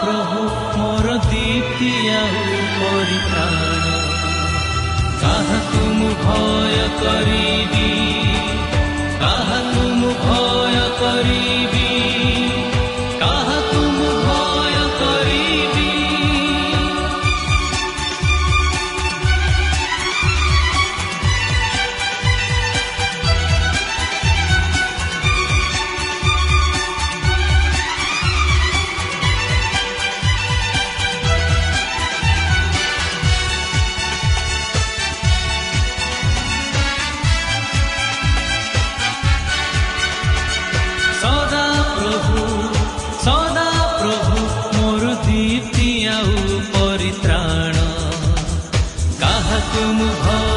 [0.00, 0.40] প্রভু
[0.78, 2.18] মোর দ্বিতীয়
[6.20, 7.92] ভয় করিবি
[9.20, 11.79] কাহ তুমি ভয় করিবি
[49.80, 50.49] तुम भा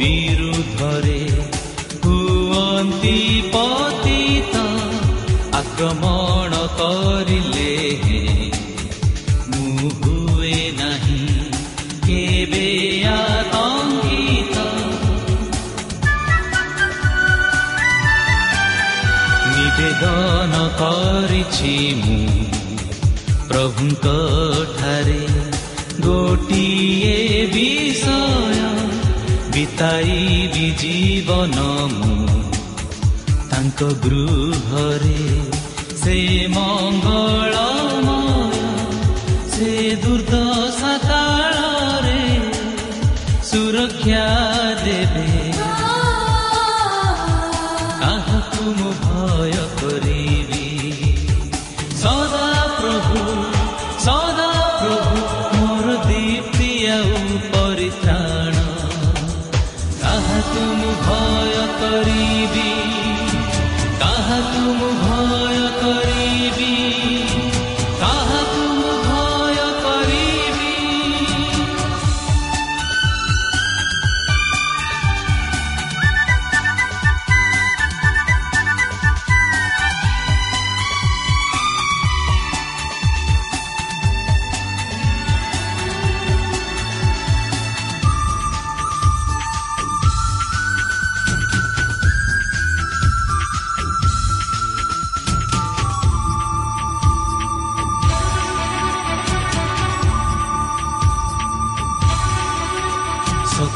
[0.00, 0.39] ମୋ
[30.50, 31.58] ବିତାଇବି ଜୀବନ
[31.92, 32.42] ମୁଁ।
[33.50, 35.40] ତାଙ୍କ ଗୃହରେ
[35.96, 37.49] ସେ ମଙ୍ଗଳମୟ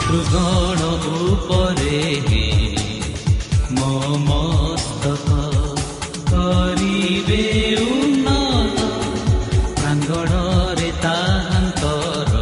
[0.04, 0.80] सुगण
[1.26, 2.02] उपरे
[3.78, 5.26] ममस्तक
[6.30, 7.44] करिवे
[7.84, 8.78] उन्नत।
[9.80, 12.32] प्राङ्गणरे ताहन्तर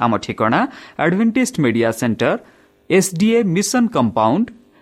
[0.00, 0.60] आम ठिकणा
[1.04, 2.36] Advantage Media Centre
[2.90, 4.50] SDA mission compound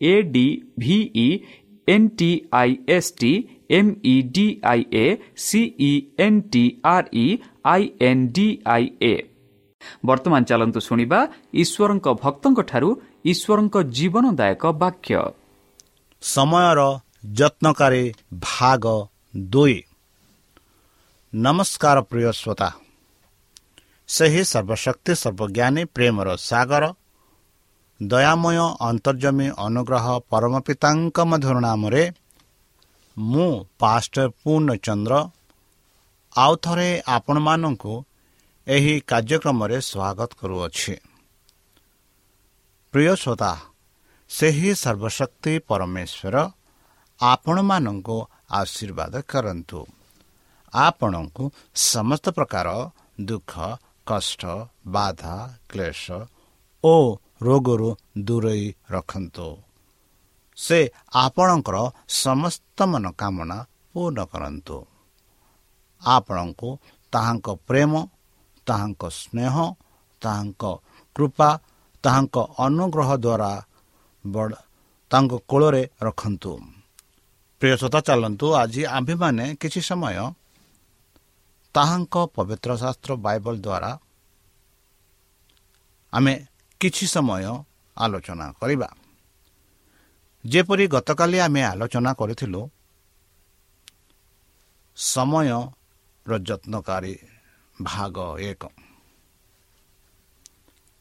[0.00, 0.46] A D
[0.78, 1.28] V E
[1.88, 3.32] N T I S T
[3.70, 5.06] M E D I A
[5.36, 7.26] C E N T R E
[7.64, 9.14] I N D I A
[10.06, 11.20] ବର୍ତ୍ତମାନ ଚାଲନ୍ତୁ ଶୁଣିବା
[11.54, 12.90] ଈଶ୍ୱରଙ୍କ ଭକ୍ତଙ୍କଠାରୁ
[13.24, 15.18] ଈଶ୍ୱରଙ୍କ ଜୀବନଦାୟକ ବାକ୍ୟ।
[16.22, 16.80] ସମୟର
[17.34, 18.04] ଯତ୍ନକାରୀ
[18.40, 18.84] ଭାଗ
[19.50, 19.76] ଦୁଇ।
[21.34, 22.68] ନମସ୍କାର ପ୍ରିୟ ଶ୍ରୋତା।
[24.08, 26.84] ସେହି ସର୍ବଶକ୍ତି ସର୍ବଜ୍ଞାନୀ ପ୍ରେମର ସାଗର
[28.00, 32.02] ଦୟାମୟ ଅନ୍ତର୍ଜମୀ ଅନୁଗ୍ରହ ପରମ ପିତାଙ୍କ ମଧ୍ୟର ନାମରେ
[33.16, 35.14] ମୁଁ ପାଷ୍ଟର ପୂର୍ଣ୍ଣଚନ୍ଦ୍ର।
[36.36, 37.94] ଆଉ ଥରେ ଆପଣମାନଙ୍କୁ
[38.66, 40.94] ଏହି କାର୍ଯ୍ୟକ୍ରମରେ ସ୍ୱାଗତ କରୁଅଛି।
[42.94, 43.52] ପ୍ରିୟ ଶ୍ରୋତା
[44.30, 46.36] ସେହି ସର୍ବଶକ୍ତି ପରମେଶ୍ୱର
[47.20, 48.16] ଆପଣମାନଙ୍କୁ
[48.50, 49.80] ଆଶୀର୍ବାଦ କରନ୍ତୁ।
[50.72, 51.44] ଆପଣଙ୍କୁ
[51.74, 52.68] ସମସ୍ତ ପ୍ରକାର
[53.20, 53.52] ଦୁଃଖ
[54.06, 54.42] କଷ୍ଟ
[54.86, 55.36] ବାଧା
[55.68, 56.04] କ୍ଲେଶ
[56.84, 56.94] ଓ
[57.40, 57.88] ରୋଗରୁ
[58.26, 58.64] ଦୂରେଇ
[58.94, 59.48] ରଖନ୍ତୁ।
[60.58, 60.78] ସେ
[61.14, 61.76] ଆପଣଙ୍କର
[62.22, 63.58] ସମସ୍ତ ମନୋକାମନା
[63.92, 64.78] ପୂର୍ଣ୍ଣ କରନ୍ତୁ।
[66.02, 66.68] ଆପଣଙ୍କୁ
[67.12, 67.92] ତାହାଙ୍କ ପ୍ରେମ
[68.66, 69.54] ତାହାଙ୍କ ସ୍ନେହ
[70.22, 70.62] ତାହାଙ୍କ
[71.16, 71.50] କୃପା
[72.04, 72.36] ତାହାଙ୍କ
[72.66, 73.52] ଅନୁଗ୍ରହ ଦ୍ୱାରା
[75.10, 76.52] ତାଙ୍କ କୋଳରେ ରଖନ୍ତୁ।
[77.62, 80.16] ପ୍ରିୟସତା ଚାଲନ୍ତୁ ଆଜି ଆମ୍ଭେମାନେ କିଛି ସମୟ
[81.74, 83.90] ତାହାଙ୍କ ପବିତ୍ର ଶାସ୍ତ୍ର ବାଇବଲ ଦ୍ୱାରା
[86.12, 86.34] ଆମେ
[86.80, 87.44] କିଛି ସମୟ
[87.96, 88.88] ଆଲୋଚନା କରିବା।
[90.44, 92.62] ଯେପରି ଗତକାଲି ଆମେ ଆଲୋଚନା କରିଥିଲୁ
[94.96, 97.14] ସମୟର ଯତ୍ନକାରୀ
[97.82, 98.16] ଭାଗ
[98.50, 98.62] ଏକ।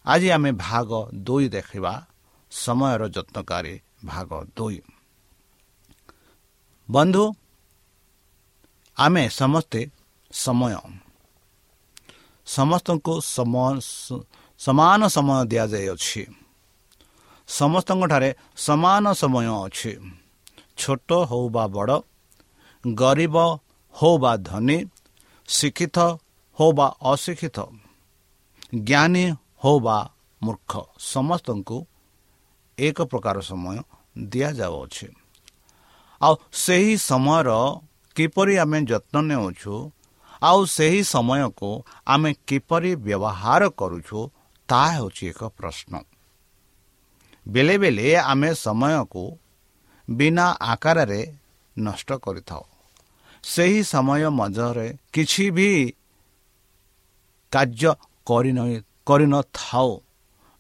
[0.06, 0.90] ଆଜି ଆମେ ଭାଗ
[1.28, 1.94] ଦୁଇ ଦେଖିବା
[2.52, 3.76] ସମୟର ଯତ୍ନକାରୀ
[4.06, 4.80] ଭାଗ ଦୁଇ।
[6.90, 7.24] ବନ୍ଧୁ
[8.98, 9.82] ଆମେ ସମସ୍ତେ
[10.32, 10.74] ସମୟ
[12.48, 13.14] ସମସ୍ତଙ୍କୁ
[14.60, 16.22] ସମାନ ସମୟ ଦିଆଯାଇଅଛି।
[17.50, 19.92] ସମସ୍ତଙ୍କଠାରେ ସମାନ ସମୟ ଅଛି।
[20.78, 21.98] ଛୋଟ ହେଉ ବା ବଡ଼
[22.86, 23.36] ଗରିବ
[23.96, 24.78] ହେଉ ବା ଧନୀ
[25.50, 25.98] ଶିକ୍ଷିତ
[26.58, 27.58] ହେଉ ବା ଅଶିକ୍ଷିତ
[28.84, 29.26] ଜ୍ଞାନୀ
[29.64, 29.98] ହେଉ ବା
[30.42, 30.72] ମୂର୍ଖ
[31.14, 31.78] ସମସ୍ତଙ୍କୁ
[32.78, 33.78] ଏକ ପ୍ରକାର ସମୟ
[34.32, 35.08] ଦିଆଯାଉଅଛି।
[36.22, 36.34] ଆଉ
[36.64, 37.50] ସେହି ସମୟର
[38.16, 39.76] କିପରି ଆମେ ଯତ୍ନ ନେଉଛୁ
[40.42, 41.70] ଆଉ ସେହି ସମୟକୁ
[42.08, 44.20] ଆମେ କିପରି ବ୍ୟବହାର କରୁଛୁ
[44.70, 45.94] ତାହା ହେଉଛି ଏକ ପ୍ରଶ୍ନ।
[47.48, 49.24] ବେଳେ ବେଳେ ଆମେ ସମୟକୁ
[50.10, 51.22] ବିନା ଆକାରରେ
[51.78, 52.64] ନଷ୍ଟ କରିଥାଉ।
[53.44, 55.70] ସେହି ସମୟ ମଧ୍ୟରେ କିଛି ବି
[57.52, 57.92] କାର୍ଯ୍ୟ
[58.26, 58.60] କରିନ
[59.06, 59.90] କରିନଥାଉ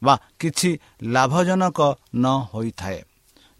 [0.03, 0.69] ବା କିଛି
[1.03, 1.79] ଲାଭଜନକ
[2.15, 2.99] ନ ହୋଇଥାଏ।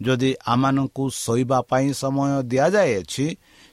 [0.02, 3.26] ଯଦି ଆମମାନଙ୍କୁ ଶୋଇବା ପାଇଁ ସମୟ ଦିଆଯାଇଅଛି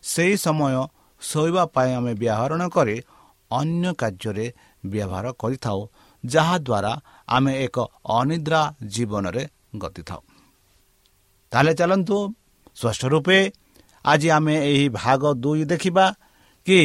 [0.04, 0.75] ସେହି ସମୟ
[1.22, 2.95] ଶୋଇବା ପାଇଁ ଆମେ ବ୍ୟବହାର କରି
[3.51, 4.48] ଅନ୍ୟ କାର୍ଯ୍ୟରେ
[4.86, 5.79] ବ୍ୟବହାର କରିଥାଉ।
[6.34, 6.94] ଯାହାଦ୍ୱାରା
[7.27, 7.77] ଆମେ ଏକ
[8.17, 8.62] ଅନିଦ୍ରା
[8.94, 9.44] ଜୀବନରେ
[9.82, 10.22] ଗତିଥାଉ।
[11.51, 12.17] ତାହେଲେ ଚାଲନ୍ତୁ
[12.77, 13.38] ସ୍ପଷ୍ଟ ରୂପେ
[14.05, 16.05] ଆଜି ଆମେ ଏହି ଭାଗ ଦୁଇ ଦେଖିବା
[16.67, 16.79] କି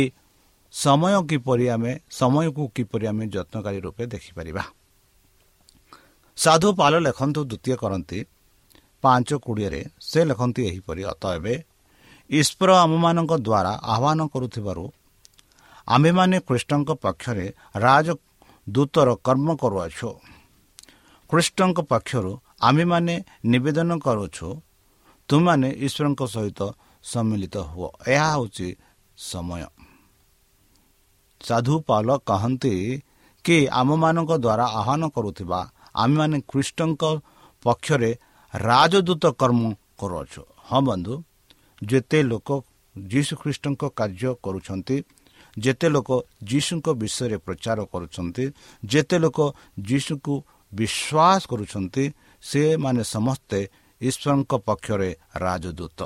[0.74, 4.62] ସମୟ କିପରି ଆମେ ସମୟକୁ କିପରି ଆମେ ଯତ୍ନକାରୀ ରୂପେ ଦେଖିପାରିବା।
[6.38, 8.18] ସାଧୁ ପାଲ ଲେଖନ୍ତୁ ଦ୍ୱିତୀୟ କରନ୍ତି
[9.04, 11.54] ପାଞ୍ଚ କୋଡ଼ିଏରେ ସେ ଲେଖନ୍ତି ଏହିପରି ଅତ ଏବେ
[12.30, 14.84] ଈଶ୍ୱର ଆମମାନଙ୍କ ଦ୍ୱାରା ଆହ୍ୱାନ କରୁଥିବାରୁ
[15.88, 17.46] ଆମ୍ଭେମାନେ କୃଷ୍ଣଙ୍କ ପକ୍ଷରେ
[18.66, 20.10] ରାଜଦୂତର କର୍ମ କରୁଅଛୁ।
[21.30, 23.14] କୃଷ୍ଣଙ୍କ ପକ୍ଷରୁ ଆମ୍ଭେମାନେ
[23.44, 24.48] ନିବେଦନ କରୁଛୁ
[25.28, 26.60] ତୁମମାନେ ଈଶ୍ୱରଙ୍କ ସହିତ
[27.04, 28.68] ସମ୍ମିଳିତ ହୁଅ। ଏହା ହେଉଛି
[29.18, 29.62] ସମୟ।
[31.40, 32.74] ସାଧୁ ପାଲ କହନ୍ତି
[33.44, 35.60] କି ଆମମାନଙ୍କ ଦ୍ୱାରା ଆହ୍ୱାନ କରୁଥିବା
[35.94, 37.02] ଆମେମାନେ କୃଷ୍ଣଙ୍କ
[37.62, 38.10] ପକ୍ଷରେ
[38.54, 39.62] ରାଜଦୂତ କର୍ମ
[39.98, 41.14] କରୁଅଛୁ। ହଁ ବନ୍ଧୁ
[41.82, 42.48] ଯେତେ ଲୋକ
[42.96, 44.96] ଯୀଶୁଖ୍ରୀଷ୍ଟଙ୍କ କାର୍ଯ୍ୟ କରୁଛନ୍ତି
[45.58, 46.10] ଯେତେ ଲୋକ
[46.44, 48.44] ଯୀଶୁଙ୍କ ବିଷୟରେ ପ୍ରଚାର କରୁଛନ୍ତି
[48.84, 49.38] ଯେତେ ଲୋକ
[49.80, 50.34] ଯୀଶୁଙ୍କୁ
[50.72, 52.04] ବିଶ୍ୱାସ କରୁଛନ୍ତି
[52.42, 53.58] ସେମାନେ ସମସ୍ତେ
[54.00, 56.00] ଈଶ୍ୱରଙ୍କ ପକ୍ଷରେ ରାଜଦୂତ।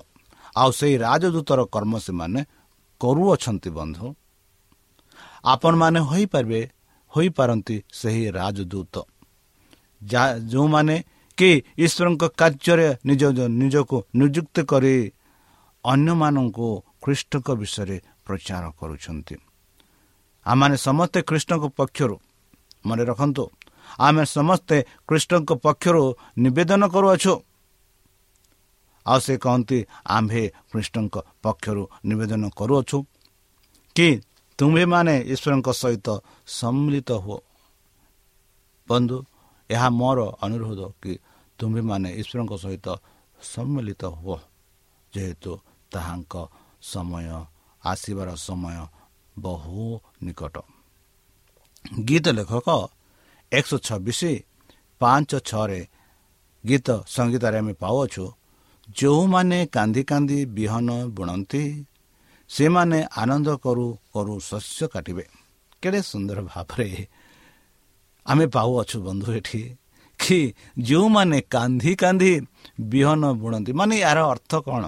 [0.57, 2.41] ଆଉ ସେହି ରାଜଦୂତର କର୍ମ ସେମାନେ
[3.01, 4.07] କରୁଅଛନ୍ତି ବନ୍ଧୁ।
[5.45, 6.61] ଆପଣମାନେ ହୋଇପାରିବେ
[7.13, 8.95] ହୋଇପାରନ୍ତି ସେହି ରାଜଦୂତ।
[10.51, 10.97] ଯେଉଁମାନେ
[11.39, 13.23] କି ଈଶ୍ୱରଙ୍କ କାର୍ଯ୍ୟରେ ନିଜ
[13.61, 14.97] ନିଜକୁ ନିଯୁକ୍ତ କରି
[15.85, 16.69] ଅନ୍ୟମାନଙ୍କୁ
[17.03, 19.37] ଖ୍ରୀଷ୍ଟଙ୍କ ବିଷୟରେ ପ୍ରଚାର କରୁଛନ୍ତି।
[20.47, 22.17] ଆମମାନେ ସମସ୍ତେ ଖ୍ରୀଷ୍ଟଙ୍କ ପକ୍ଷରୁ
[22.87, 23.45] ମନେ ରଖନ୍ତୁ
[23.99, 24.77] ଆମେ ସମସ୍ତେ
[25.09, 26.03] କୃଷ୍ଣଙ୍କ ପକ୍ଷରୁ
[26.39, 27.35] ନିବେଦନ କରୁଅଛୁ।
[29.07, 29.79] ଆଉ ସେ କହନ୍ତି
[30.17, 32.99] ଆମ୍ଭେ କୃଷ୍ଣଙ୍କ ପକ୍ଷରୁ ନିବେଦନ କରୁଅଛୁ
[33.97, 34.09] କି
[34.59, 36.09] ତୁମ୍ଭେମାନେ ଈଶ୍ୱରଙ୍କ ସହିତ
[36.59, 37.39] ସମ୍ମିଳିତ ହୁଅ।
[38.89, 39.19] ବନ୍ଧୁ
[39.71, 41.13] ଏହା ମୋର ଅନୁରୋଧ କି
[41.59, 42.87] ତୁମ୍ଭେମାନେ ଈଶ୍ୱରଙ୍କ ସହିତ
[43.43, 44.39] ସମ୍ମିଳିତ ହୁଅ
[45.13, 45.53] ଯେହେତୁ
[45.93, 46.35] ତାହାଙ୍କ
[46.83, 47.27] ସମୟ
[47.85, 48.79] ଆସିବାର ସମୟ
[49.37, 49.85] ବହୁ
[50.25, 50.57] ନିକଟ।
[52.09, 52.69] ଗୀତ ଲେଖକ
[53.53, 54.21] ଏକଶହ ଛବିଶ
[55.01, 55.81] ପାଞ୍ଚ ଛଅରେ
[56.65, 58.25] ଗୀତ ସଙ୍ଗୀତରେ ଆମେ ପାଉଅଛୁ
[58.97, 61.65] ଯେଉଁମାନେ କାନ୍ଦି କାନ୍ଦି ବିହନ ବୁଣନ୍ତି
[62.51, 65.25] ସେମାନେ ଆନନ୍ଦ କରୁ କରୁ ଶସ୍ୟ କାଟିବେ।
[65.83, 66.89] କେଡ଼େ ସୁନ୍ଦର ଭାବରେ
[68.27, 69.63] ଆମେ ପାଉଅଛୁ ବନ୍ଧୁ ଏଠି
[70.19, 70.39] କି
[70.79, 72.33] ଯେଉଁମାନେ କାନ୍ଦି କାନ୍ଦି
[72.93, 74.85] ବିହନ ବୁଣନ୍ତି। ମାନେ ଏହାର ଅର୍ଥ କ'ଣ?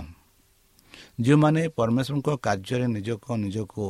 [1.18, 3.84] ଯେଉଁମାନେ ପରମେଶ୍ୱରଙ୍କ କାର୍ଯ୍ୟରେ ନିଜକୁ ନିଜକୁ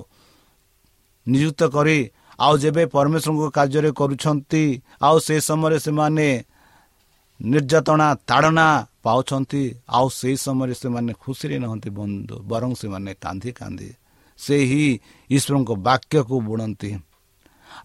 [1.27, 1.99] ନିଯୁକ୍ତ କରି
[2.39, 4.63] ଆଉ ଯେବେ ପରମେଶ୍ୱରଙ୍କ କାର୍ଯ୍ୟରେ କରୁଛନ୍ତି
[5.03, 6.29] ଆଉ ସେ ସମୟରେ ସେମାନେ
[7.41, 8.69] ନିର୍ଯାତନା ତାଡ଼ନା
[9.05, 13.89] ପାଉଛନ୍ତି ଆଉ ସେହି ସମୟରେ ସେମାନେ ଖୁସିରେ ନୁହନ୍ତି ବନ୍ଧୁ ବରଂ ସେମାନେ କାନ୍ଦି କାନ୍ଦି
[14.39, 14.85] ସେହି
[15.31, 16.91] ଈଶ୍ୱରଙ୍କ ବାକ୍ୟକୁ ବୁଣନ୍ତି।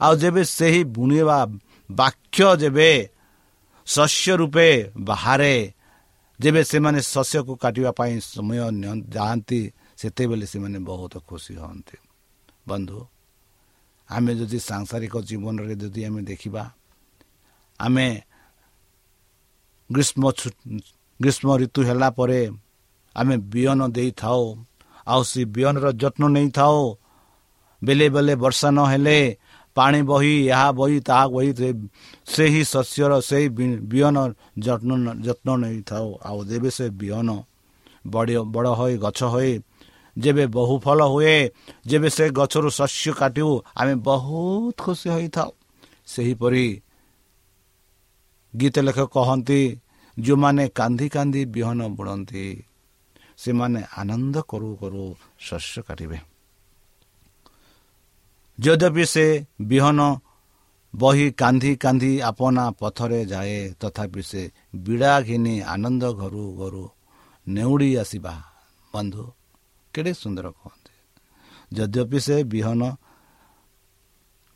[0.01, 1.39] ଆଉ ଯେବେ ସେହି ବୁଣିବା
[1.89, 2.89] ବାକ୍ୟ ଯେବେ
[3.87, 4.69] ଶସ୍ୟ ରୂପେ
[4.99, 5.53] ବାହାରେ
[6.41, 8.57] ଯେବେ ସେମାନେ ଶସ୍ୟକୁ କାଟିବା ପାଇଁ ସମୟ
[9.15, 9.59] ଯାଆନ୍ତି
[9.99, 11.97] ସେତେବେଳେ ସେମାନେ ବହୁତ ଖୁସି ହୁଅନ୍ତି।
[12.69, 12.99] ବନ୍ଧୁ
[14.09, 16.63] ଆମେ ଯଦି ସାଂସାରିକ ଜୀବନରେ ଯଦି ଆମେ ଦେଖିବା
[17.79, 18.07] ଆମେ
[19.89, 20.23] ଗ୍ରୀଷ୍ମ
[21.19, 22.41] ଗ୍ରୀଷ୍ମ ଋତୁ ହେଲା ପରେ
[23.15, 24.43] ଆମେ ବିହନ ଦେଇଥାଉ
[25.07, 26.79] ଆଉ ସେ ବିହନର ଯତ୍ନ ନେଇଥାଉ।
[27.81, 29.17] ବେଲେ ବେଲେ ବର୍ଷା ନହେଲେ
[29.77, 31.51] ପାଣି ବହି ଏହା ବହି ତାହା ବହି
[32.33, 33.47] ସେହି ଶସ୍ୟର ସେହି
[33.91, 34.17] ବିହନ
[34.65, 34.91] ଯତ୍ନ
[35.27, 37.29] ଯତ୍ନ ନେଇଥାଉ। ଆଉ ଯେବେ ସେ ବିହନ
[38.05, 39.51] ବଡ଼ ବଡ଼ ହୋଇ ଗଛ ହୋଇ
[40.15, 41.35] ଯେବେ ବହୁ ଫଳ ହୁଏ
[41.87, 45.51] ଯେବେ ସେ ଗଛରୁ ଶସ୍ୟ କାଟିବୁ ଆମେ ବହୁତ ଖୁସି ହୋଇଥାଉ।
[46.07, 46.65] ସେହିପରି
[48.53, 49.61] ଗୀତ ଲେଖକ କହନ୍ତି
[50.17, 52.45] ଯେଉଁମାନେ କାନ୍ଦି କାନ୍ଦି ବିହନ ବୁଣନ୍ତି
[53.37, 55.03] ସେମାନେ ଆନନ୍ଦ କରୁ କରୁ
[55.39, 56.17] ଶସ୍ୟ କାଟିବେ।
[58.61, 59.25] ଯଦ୍ୟପି ସେ
[59.61, 59.99] ବିହନ
[60.93, 64.43] ବହି କାନ୍ଦି କାନ୍ଦି ଆପଣା ପଥରେ ଯାଏ ତଥାପି ସେ
[64.75, 66.83] ବିଡ଼ା ଘିନି ଆନନ୍ଦ ଘରୁ ଘରୁ
[67.47, 68.33] ନେଉଡ଼ି ଆସିବା।
[68.93, 69.23] ବନ୍ଧୁ
[69.93, 70.93] କେଡ଼େ ସୁନ୍ଦର କୁହନ୍ତି।
[71.77, 72.81] ଯଦ୍ୟପି ସେ ବିହନ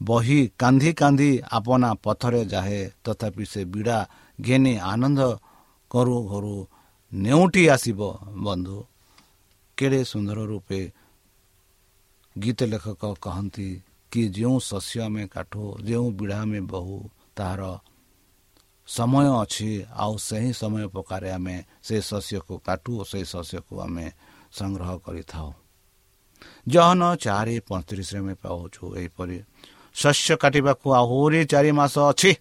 [0.02, 3.98] ବହି କାନ୍ଦି କାନ୍ଦି ଆପଣା ପଥରେ ଯାଏ ତଥାପି ସେ ବିଡ଼ା
[4.40, 5.22] ଘେନି ଆନନ୍ଦ
[5.92, 6.56] କରୁ ଘରୁ
[7.12, 8.00] ନେଉଟି ଆସିବ।
[8.46, 8.78] ବନ୍ଧୁ
[9.78, 10.80] କେଡ଼େ ସୁନ୍ଦର ରୂପେ
[12.36, 13.70] ଗୀତ ଲେଖକ କହନ୍ତି
[14.16, 16.96] କି ଯେଉଁ ଶସ୍ୟ ଆମେ କାଟୁ ଯେଉଁ ବିଡ଼ା ଆମେ ବହୁ
[17.36, 17.64] ତାହାର
[18.88, 24.06] ସମୟ ଅଛି। ଆଉ ସେହି ସମୟ ପ୍ରକାରେ ଆମେ ସେ ଶସ୍ୟକୁ କାଟୁ ଓ ସେହି ଶସ୍ୟକୁ ଆମେ
[24.58, 25.50] ସଂଗ୍ରହ କରିଥାଉ।
[26.68, 29.38] ଜହନ ଚାରି ପଇଁତିରିଶରେ ଆମେ ପାଉଛୁ ଏହିପରି।
[29.96, 32.32] ଶସ୍ୟ କାଟିବାକୁ ଆହୁରି ଚାରି ମାସ ଅଛି।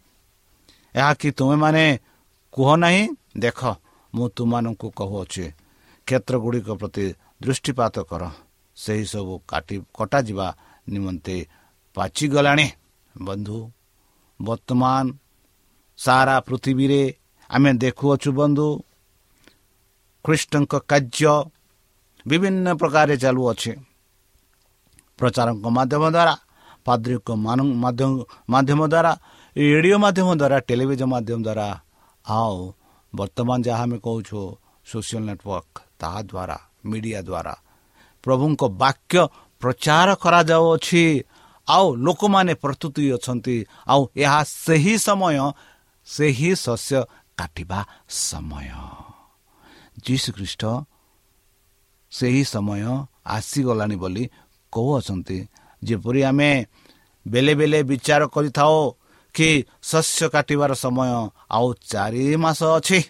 [0.95, 1.85] ଏହାକି ତୁମେମାନେ
[2.55, 3.03] କୁହ ନାହିଁ?
[3.43, 3.61] ଦେଖ
[4.15, 5.45] ମୁଁ ତୁମମାନଙ୍କୁ କହୁଅଛି
[6.07, 7.07] କ୍ଷେତ୍ର ଗୁଡ଼ିକ ପ୍ରତି
[7.43, 8.23] ଦୃଷ୍ଟିପାତ କର।
[8.77, 10.49] ସେହିସବୁ କାଟି କଟାଯିବା
[10.89, 11.37] ନିମନ୍ତେ
[11.95, 12.67] ପାଚିଗଲାଣି।
[13.15, 13.59] ବନ୍ଧୁ
[14.41, 15.05] ବର୍ତ୍ତମାନ
[15.99, 17.03] ସାରା ପୃଥିବୀରେ
[17.51, 18.67] ଆମେ ଦେଖୁଅଛୁ ବନ୍ଧୁ
[20.25, 21.35] ଖ୍ରୀଷ୍ଟଙ୍କ କାର୍ଯ୍ୟ
[22.27, 23.73] ବିଭିନ୍ନ ପ୍ରକାରରେ ଚାଲୁଅଛି।
[25.19, 26.35] ପ୍ରଚାରଙ୍କ ମାଧ୍ୟମ ଦ୍ୱାରା
[26.87, 27.29] ପାଦ୍ରିକ
[28.53, 29.13] ମାଧ୍ୟମ ଦ୍ୱାରା
[29.57, 31.69] ରେଡ଼ିଓ ମାଧ୍ୟମ ଦ୍ୱାରା ଟେଲିଭିଜନ ମାଧ୍ୟମ ଦ୍ୱାରା
[32.27, 32.57] ଆଉ
[33.13, 34.39] ବର୍ତ୍ତମାନ ଯାହା ଆମେ କହୁଛୁ
[34.87, 36.57] ସୋସିଆଲ ନେଟୱାର୍କ ତାହା ଦ୍ୱାରା
[36.91, 37.55] ମିଡ଼ିଆ ଦ୍ୱାରା
[38.25, 39.17] ପ୍ରଭୁଙ୍କ ବାକ୍ୟ
[39.63, 41.05] ପ୍ରଚାର କରାଯାଉଅଛି।
[41.69, 45.37] ଆଉ ଲୋକମାନେ ପ୍ରସ୍ତୁତି ଅଛନ୍ତି। ଆଉ ଏହା ସେହି ସମୟ
[46.07, 47.05] ସେହି ଶସ୍ୟ
[47.39, 48.69] କାଟିବା ସମୟ।
[50.07, 50.63] ଯୀଶୁ ଖ୍ରୀଷ୍ଟ
[52.11, 54.25] ସେହି ସମୟ ଆସିଗଲାଣି ବୋଲି
[54.73, 55.39] କହୁଅଛନ୍ତି।
[55.85, 56.67] ଯେପରି ଆମେ
[57.27, 58.93] ବେଲେ ବେଲେ ବିଚାର କରିଥାଉ
[59.35, 63.01] କି ଶସ୍ୟ କାଟିବାର ସମୟ ଆଉ ଚାରି ମାସ ଅଛି।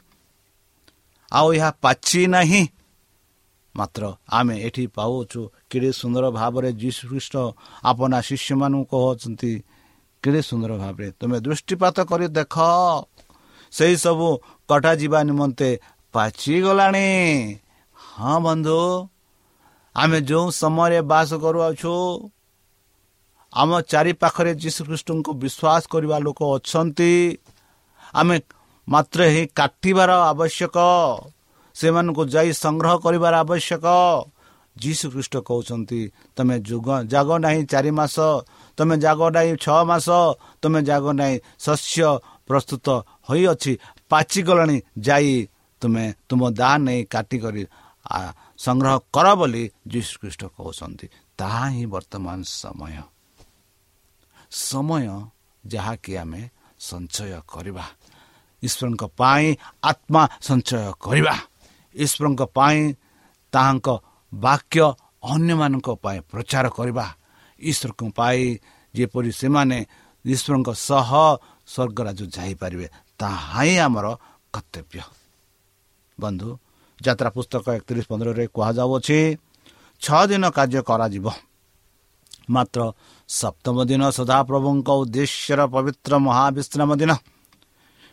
[1.32, 2.62] ଆଉ ଏହା ପାଚି ନାହିଁ।
[3.76, 5.40] ମାତ୍ର ଆମେ ଏଠି ପାଉଛୁ
[5.70, 7.34] କେଡ଼େ ସୁନ୍ଦର ଭାବରେ ଯୀଶୁ ଖ୍ରୀଷ୍ଟ
[7.84, 9.52] ଆପଣା ଶିଷ୍ୟମାନଙ୍କୁ କହୁଛନ୍ତି
[10.22, 12.56] କେଡ଼େ ସୁନ୍ଦର ଭାବରେ। ତୁମେ ଦୃଷ୍ଟିପାତ କରି ଦେଖ।
[13.72, 14.28] ସେହିସବୁ
[14.68, 15.70] କଟାଯିବା ନିମନ୍ତେ
[16.14, 17.10] ପାଚିଗଲାଣି।
[17.98, 18.80] ହଁ ବନ୍ଧୁ
[19.96, 21.94] ଆମେ ଯେଉଁ ସମୟରେ ବାସ କରୁଅଛୁ
[23.52, 27.12] ଆମ ଚାରିପାଖରେ ଯୀଶୁଖ୍ରୀଷ୍ଟଙ୍କୁ ବିଶ୍ୱାସ କରିବା ଲୋକ ଅଛନ୍ତି।
[28.14, 28.36] ଆମେ
[28.88, 30.76] ମାତ୍ର ହିଁ କାଟିବାର ଆବଶ୍ୟକ।
[31.74, 33.86] ସେମାନଙ୍କୁ ଯାଇ ସଂଗ୍ରହ କରିବାର ଆବଶ୍ୟକ।
[34.76, 36.00] ଯୀଶୁ ଖ୍ରୀଷ୍ଟ କହୁଛନ୍ତି
[36.36, 38.16] ତୁମେ ଯୁଗ ଜାଗ ନାହିଁ ଚାରି ମାସ
[38.78, 40.08] ତୁମେ ଜାଗ ନାହିଁ ଛଅ ମାସ
[40.62, 42.06] ତୁମେ ଜାଗ ନାହିଁ ଶସ୍ୟ
[42.48, 42.86] ପ୍ରସ୍ତୁତ
[43.28, 43.72] ହୋଇଅଛି
[44.10, 45.34] ପାଚିଗଲାଣି ଯାଇ
[45.82, 47.62] ତୁମେ ତୁମ ଦା ନେଇ କାଟିକରି
[48.58, 51.06] ସଂଗ୍ରହ କର ବୋଲି ଯୀଶୁଖ୍ରୀଷ୍ଟ କହୁଛନ୍ତି।
[51.38, 53.02] ତାହା ହିଁ ବର୍ତ୍ତମାନ ସମୟ।
[54.50, 55.06] ସମୟ
[55.64, 56.42] ଯାହାକି ଆମେ
[56.80, 57.84] ସଞ୍ଚୟ କରିବା।
[58.62, 59.46] ଈଶ୍ୱରଙ୍କ ପାଇଁ
[59.82, 61.34] ଆତ୍ମା ସଞ୍ଚୟ କରିବା।
[61.94, 62.80] ଈଶ୍ୱରଙ୍କ ପାଇଁ
[63.52, 63.88] ତାହାଙ୍କ
[64.32, 64.78] ବାକ୍ୟ
[65.24, 67.06] ଅନ୍ୟମାନଙ୍କ ପାଇଁ ପ୍ରଚାର କରିବା।
[67.60, 68.42] ଈଶ୍ୱରଙ୍କ ପାଇଁ
[68.94, 69.78] ଯେପରି ସେମାନେ
[70.24, 71.10] ଈଶ୍ୱରଙ୍କ ସହ
[71.66, 72.86] ସ୍ୱର୍ଗରାଜ ଯାଇପାରିବେ
[73.18, 74.06] ତାହା ହିଁ ଆମର
[74.54, 75.00] କର୍ତ୍ତବ୍ୟ।
[76.18, 76.48] ବନ୍ଧୁ
[77.02, 79.18] ଯାତ୍ରା ପୁସ୍ତକ ଏକତିରିଶ ପନ୍ଦରରେ କୁହାଯାଉଅଛି
[80.02, 81.26] ଛଅ ଦିନ କାର୍ଯ୍ୟ କରାଯିବ।
[82.50, 82.80] ମାତ୍ର
[83.28, 87.12] ସପ୍ତମ ଦିନ ସଦାପ୍ରଭୁଙ୍କ ଉଦ୍ଦେଶ୍ୟର ପବିତ୍ର ମହାବିଶ୍ରାମ ଦିନ।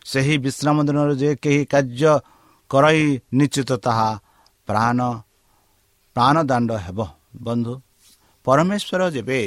[0.05, 2.13] ସେହି ବିଶ୍ରାମ ଦିନରେ ଯେ କେହି କାର୍ଯ୍ୟ
[2.71, 3.03] କରାଇ
[3.39, 4.09] ନିଶ୍ଚିତ ତାହା
[4.67, 4.99] ପ୍ରାଣ
[6.15, 6.99] ପ୍ରାଣଦାଣ୍ଡ ହେବ।
[7.45, 7.73] ବନ୍ଧୁ
[8.47, 9.39] ପରମେଶ୍ୱର ଯେବେ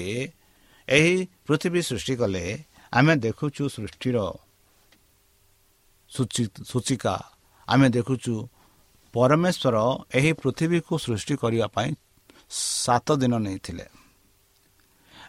[0.89, 1.15] ଏହି
[1.47, 2.45] ପୃଥିବୀ ସୃଷ୍ଟି କଲେ
[2.93, 4.17] ଆମେ ଦେଖୁଛୁ ସୃଷ୍ଟିର
[6.71, 7.15] ସୂଚିକା।
[7.69, 8.35] ଆମେ ଦେଖୁଛୁ
[9.15, 9.77] ପରମେଶ୍ୱର
[10.19, 11.91] ଏହି ପୃଥିବୀକୁ ସୃଷ୍ଟି କରିବା ପାଇଁ
[12.85, 13.87] ସାତ ଦିନ ନେଇଥିଲେ।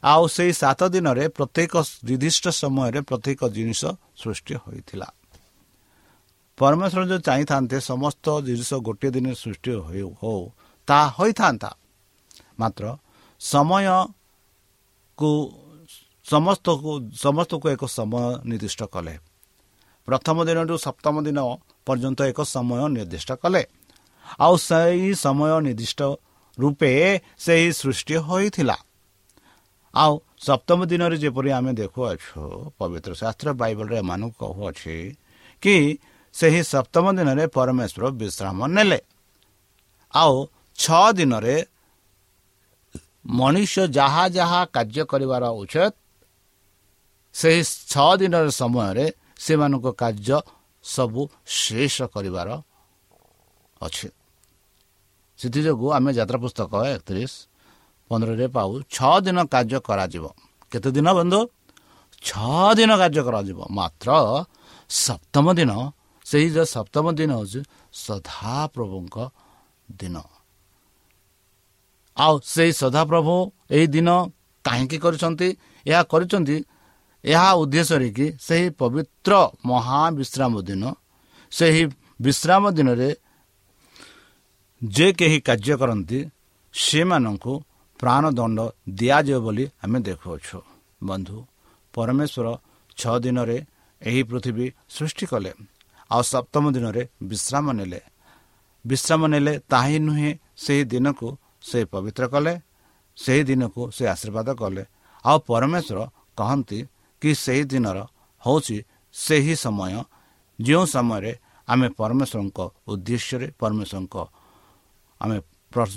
[0.03, 1.73] ଆଉ ସେହି ସାତ ଦିନରେ ପ୍ରତ୍ୟେକ
[2.07, 3.81] ନିର୍ଦ୍ଦିଷ୍ଟ ସମୟରେ ପ୍ରତ୍ୟେକ ଜିନିଷ
[4.21, 5.07] ସୃଷ୍ଟି ହୋଇଥିଲା।
[6.57, 9.71] ପରମେଶ୍ୱର ଯେଉଁ ଚାହିଁଥାନ୍ତେ ସମସ୍ତ ଜିନିଷ ଗୋଟିଏ ଦିନ ସୃଷ୍ଟି
[10.19, 10.41] ହଉ
[10.87, 11.69] ତାହା ହୋଇଥାନ୍ତା।
[12.59, 12.83] ମାତ୍ର
[13.41, 15.29] ସମୟକୁ
[16.25, 16.91] ସମସ୍ତକୁ
[17.23, 19.15] ସମସ୍ତଙ୍କୁ ଏକ ସମୟ ନିର୍ଦ୍ଦିଷ୍ଟ କଲେ।
[20.07, 21.39] ପ୍ରଥମ ଦିନଠୁ ସପ୍ତମ ଦିନ
[21.87, 23.61] ପର୍ଯ୍ୟନ୍ତ ଏକ ସମୟ ନିର୍ଦ୍ଦିଷ୍ଟ କଲେ।
[24.39, 26.01] ଆଉ ସେହି ସମୟ ନିର୍ଦ୍ଦିଷ୍ଟ
[26.57, 26.91] ରୂପେ
[27.45, 28.77] ସେହି ସୃଷ୍ଟି ହୋଇଥିଲା।
[29.93, 30.13] ଆଉ
[30.47, 32.39] ସପ୍ତମ ଦିନରେ ଯେପରି ଆମେ ଦେଖୁଅଛୁ
[32.79, 34.95] ପବିତ୍ର ଶାସ୍ତ୍ର ବାଇବଲରେ ଏମାନଙ୍କୁ କହୁଅଛି
[35.63, 35.75] କି
[36.35, 38.99] ସେହି ସପ୍ତମ ଦିନରେ ପରମେଶ୍ୱର ବିଶ୍ରାମ ନେଲେ।
[40.13, 40.35] ଆଉ
[40.75, 41.55] ଛଅ ଦିନରେ
[43.39, 45.93] ମଣିଷ ଯାହା ଯାହା କାର୍ଯ୍ୟ କରିବାର ଉଚିତ
[47.35, 47.61] ସେହି
[47.91, 49.05] ଛଅ ଦିନର ସମୟରେ
[49.45, 50.37] ସେମାନଙ୍କ କାର୍ଯ୍ୟ
[50.85, 51.21] ସବୁ
[51.59, 52.49] ଶେଷ କରିବାର
[53.81, 54.07] ଅଛି।
[55.39, 57.33] ସେଥିଯୋଗୁଁ ଆମେ ଯାତ୍ରା ପୁସ୍ତକ ଏକତିରିଶ
[58.11, 60.25] ପନ୍ଦରରେ ପାଉ ଛଅ ଦିନ କାର୍ଯ୍ୟ କରାଯିବ।
[60.71, 61.39] କେତେ ଦିନ ବନ୍ଧୁ?
[62.21, 64.09] ଛଅ ଦିନ କାର୍ଯ୍ୟ କରାଯିବ। ମାତ୍ର
[64.89, 65.71] ସପ୍ତମ ଦିନ
[66.25, 67.61] ସେହି ଯେଉଁ ସପ୍ତମ ଦିନ ହେଉଛି
[67.93, 69.15] ସଦାପ୍ରଭୁଙ୍କ
[69.99, 70.15] ଦିନ।
[72.17, 73.35] ଆଉ ସେହି ସଦାପ୍ରଭୁ
[73.75, 74.09] ଏହି ଦିନ
[74.65, 75.49] କାହିଁକି କରିଛନ୍ତି?
[75.85, 76.57] ଏହା କରିଛନ୍ତି
[77.23, 79.33] ଏହା ଉଦ୍ଦେଶ୍ୟରେ କି ସେହି ପବିତ୍ର
[79.65, 80.83] ମହାବିଶ୍ରାମ ଦିନ
[81.51, 81.83] ସେହି
[82.21, 83.09] ବିଶ୍ରାମ ଦିନରେ
[84.81, 86.19] ଯେ କେହି କାର୍ଯ୍ୟ କରନ୍ତି
[86.73, 87.53] ସେମାନଙ୍କୁ
[87.99, 88.59] ପ୍ରାଣଦଣ୍ଡ
[88.89, 90.57] ଦିଆଯିବ ବୋଲି ଆମେ ଦେଖୁଅଛୁ।
[91.03, 91.37] ବନ୍ଧୁ
[91.93, 92.47] ପରମେଶ୍ୱର
[92.97, 93.57] ଛଅ ଦିନରେ
[94.01, 95.51] ଏହି ପୃଥିବୀ ସୃଷ୍ଟି କଲେ।
[96.11, 98.01] ଆଉ ସପ୍ତମ ଦିନରେ ବିଶ୍ରାମ ନେଲେ।
[98.85, 100.31] ବିଶ୍ରାମ ନେଲେ ତାହିଁ ନୁହେଁ
[100.63, 101.27] ସେହି ଦିନକୁ
[101.69, 102.53] ସେ ପବିତ୍ର କଲେ
[103.17, 104.83] ସେହି ଦିନକୁ ସେ ଆଶୀର୍ବାଦ କଲେ।
[105.25, 105.99] ଆଉ ପରମେଶ୍ୱର
[106.39, 106.79] କହନ୍ତି
[107.21, 107.97] କି ସେହି ଦିନର
[108.43, 108.77] ହେଉଛି
[109.15, 109.93] ସେହି ସମୟ
[110.59, 111.31] ଯେଉଁ ସମୟରେ
[111.67, 112.59] ଆମେ ପରମେଶ୍ୱରଙ୍କ
[112.91, 114.15] ଉଦ୍ଦେଶ୍ୟରେ ପରମେଶ୍ୱରଙ୍କ
[115.21, 115.37] ଆମେ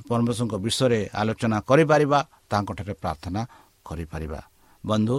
[0.09, 2.19] ପରମେଶ୍ୱରଙ୍କ ବିଷୟରେ ଆଲୋଚନା କରିପାରିବା
[2.51, 3.41] ତାଙ୍କଠାରେ ପ୍ରାର୍ଥନା
[3.87, 4.41] କରିପାରିବା।
[4.85, 5.17] ବନ୍ଧୁ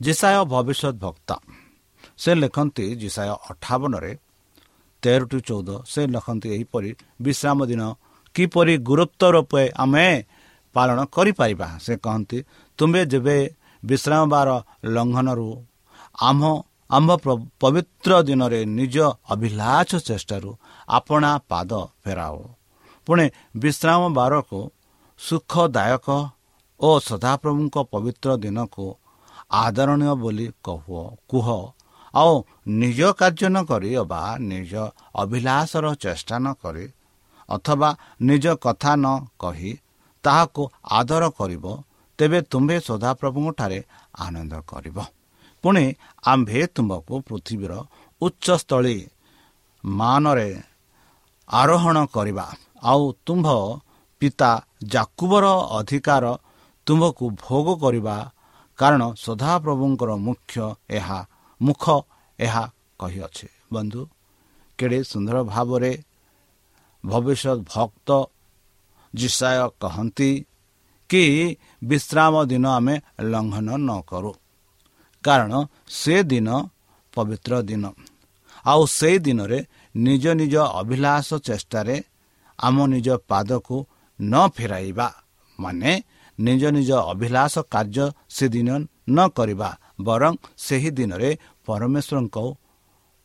[0.00, 1.36] ଜିସାୟ ଭବିଷ୍ୟତ ଭକ୍ତା
[2.18, 4.12] ସେ ଲେଖନ୍ତି ଜିସାୟ ଅଠାବନରେ
[5.02, 7.82] ତେର ଟୁ ଚଉଦ ସେ ଲେଖନ୍ତି ଏହିପରି ବିଶ୍ରାମ ଦିନ
[8.34, 10.06] କିପରି ଗୁରୁତ୍ୱ ରୂପେ ଆମେ
[10.74, 11.68] ପାଳନ କରିପାରିବା?
[11.84, 12.38] ସେ କହନ୍ତି
[12.78, 13.36] ତୁମେ ଯେବେ
[13.82, 14.48] ବିଶ୍ରାମ ବାର
[14.94, 15.48] ଲଙ୍ଘନରୁ
[16.20, 16.40] ଆମ
[16.90, 17.10] ଆମ୍ଭ
[17.60, 18.96] ପବିତ୍ର ଦିନରେ ନିଜ
[19.32, 20.50] ଅଭିଳାଷ ଚେଷ୍ଟାରୁ
[20.88, 21.70] ଆପଣା ପାଦ
[22.02, 22.36] ଫେରାଅ
[23.06, 24.58] ପୁଣି ବିଶ୍ରାମ ବାରକୁ
[25.20, 26.06] ସୁଖଦାୟକ
[26.80, 28.86] ଓ ସଦାପ୍ରଭୁଙ୍କ ପବିତ୍ର ଦିନକୁ
[29.60, 31.00] ଆଦରଣୀୟ ବୋଲି କହୁ
[31.30, 31.48] କୁହ
[32.14, 32.34] ଆଉ
[32.80, 34.72] ନିଜ କାର୍ଯ୍ୟ ନ କରି ଅବା ନିଜ
[35.14, 36.86] ଅଭିଳାଷର ଚେଷ୍ଟା ନ କରି
[37.48, 37.88] ଅଥବା
[38.28, 39.06] ନିଜ କଥା ନ
[39.38, 39.72] କହି
[40.24, 40.62] ତାହାକୁ
[40.98, 41.64] ଆଦର କରିବ
[42.18, 43.78] ତେବେ ତୁମ୍ଭେ ସଦାପ୍ରଭୁଙ୍କଠାରେ
[44.24, 44.98] ଆନନ୍ଦ କରିବ।
[45.64, 45.84] ପୁଣି
[46.24, 47.72] ଆମ୍ଭେ ତୁମ୍ଭକୁ ପୃଥିବୀର
[48.22, 48.98] ଉଚ୍ଚସ୍ଥଳୀ
[49.84, 50.50] ମାନରେ
[51.50, 52.46] ଆରୋହଣ କରିବା
[52.82, 53.48] ଆଉ ତୁମ୍ଭ
[54.22, 54.50] ପିତା
[54.84, 55.46] ଜାକୁବର
[55.78, 56.24] ଅଧିକାର
[56.86, 58.16] ତୁମ୍ଭକୁ ଭୋଗ କରିବା
[58.78, 60.54] କାରଣ ସଦାପ୍ରଭୁଙ୍କର ମୁଖ୍ୟ
[60.90, 61.18] ଏହା
[61.64, 61.84] ମୁଖ
[62.38, 62.64] ଏହା
[63.00, 64.00] କହିଅଛି। ବନ୍ଧୁ
[64.78, 65.92] କେଡ଼େ ସୁନ୍ଦର ଭାବରେ
[67.04, 68.08] ଭବିଷ୍ୟତ ଭକ୍ତ
[69.14, 70.30] ଜିସାୟ କହନ୍ତି
[71.10, 71.24] କି
[71.84, 72.94] ବିଶ୍ରାମ ଦିନ ଆମେ
[73.30, 74.32] ଲଙ୍ଘନ ନ କରୁ।
[75.24, 75.52] କାରଣ
[75.90, 76.48] ସେ ଦିନ
[77.14, 77.84] ପବିତ୍ର ଦିନ।
[78.64, 79.58] ଆଉ ସେଇ ଦିନରେ
[79.96, 81.96] ନିଜ ନିଜ ଅଭିଳାଷ ଚେଷ୍ଟାରେ
[82.58, 83.76] ଆମ ନିଜ ପାଦକୁ
[84.18, 85.08] ନ ଫେରାଇବା
[85.58, 85.92] ମାନେ
[86.38, 88.68] ନିଜ ନିଜ ଅଭିଳାଷ କାର୍ଯ୍ୟ ସେଦିନ
[89.08, 91.30] ନ କରିବା ବରଂ ସେହି ଦିନରେ
[91.66, 92.36] ପରମେଶ୍ୱରଙ୍କ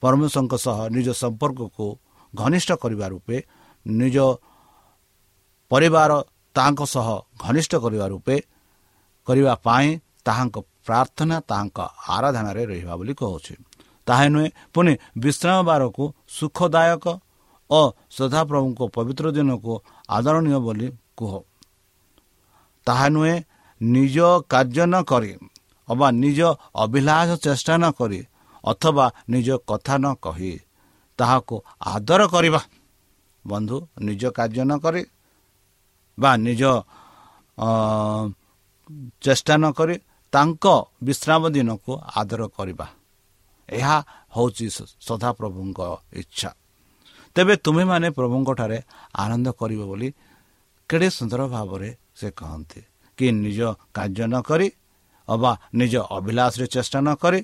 [0.04, 1.86] ପରମେଶ୍ୱରଙ୍କ ସହ ନିଜ ସମ୍ପର୍କକୁ
[2.34, 3.38] ଘନିଷ୍ଠ କରିବା ରୂପେ
[3.86, 4.17] ନିଜ
[5.71, 6.12] ପରିବାର
[6.56, 7.08] ତାହାଙ୍କ ସହ
[7.43, 8.36] ଘନିଷ୍ଠ କରିବା ରୂପେ
[9.28, 9.88] କରିବା ପାଇଁ
[10.25, 11.78] ତାହାଙ୍କ ପ୍ରାର୍ଥନା ତାହାଙ୍କ
[12.15, 13.54] ଆରାଧନାରେ ରହିବା ବୋଲି କହୁଛି।
[14.08, 16.04] ତାହା ନୁହେଁ ପୁଣି ବିଶ୍ରାମ ବାରକୁ
[16.38, 17.06] ସୁଖଦାୟକ
[17.69, 17.82] ଓ
[18.17, 19.73] ସଦାପ୍ରଭୁଙ୍କ ପବିତ୍ର ଦିନକୁ
[20.10, 21.34] ଆଦରଣୀୟ ବୋଲି କୁହ।
[22.88, 23.36] ତାହା ନୁହେଁ
[23.82, 24.17] ନିଜ
[24.52, 25.32] କାର୍ଯ୍ୟ ନ କରି
[25.89, 26.39] ଅବା ନିଜ
[26.84, 28.19] ଅଭିଳାଷ ଚେଷ୍ଟା ନ କରି
[28.63, 30.54] ଅଥବା ନିଜ କଥା ନ କହି
[31.19, 31.56] ତାହାକୁ
[31.93, 32.62] ଆଦର କରିବା।
[33.45, 35.02] ବନ୍ଧୁ ନିଜ କାର୍ଯ୍ୟ ନ କରି
[36.17, 36.62] ବା ନିଜ
[39.23, 39.95] ଚେଷ୍ଟା ନ କରି
[40.34, 40.65] ତାଙ୍କ
[41.08, 42.88] ବିଶ୍ରାମ ଦିନକୁ ଆଦର କରିବା।
[43.69, 43.97] ଏହା
[44.36, 44.65] ହେଉଛି
[45.08, 45.80] ସଦାପ୍ରଭୁଙ୍କ
[46.21, 46.49] ଇଚ୍ଛା।
[47.36, 48.78] ତେବେ ତୁମେମାନେ ପ୍ରଭୁଙ୍କଠାରେ
[49.15, 50.10] ଆନନ୍ଦ କରିବ ବୋଲି
[50.89, 52.82] କେଡ଼େ ସୁନ୍ଦର ଭାବରେ ସେ କହନ୍ତି
[53.17, 53.60] କି ନିଜ
[53.95, 54.67] କାର୍ଯ୍ୟ ନ କରି
[55.34, 57.42] ଅବା ନିଜ ଅଭିଳାଷରେ ଚେଷ୍ଟା ନ କରି